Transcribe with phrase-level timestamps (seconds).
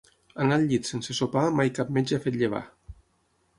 [0.45, 2.65] Anar al llit sense sopar mai cap metge ha fet llevar.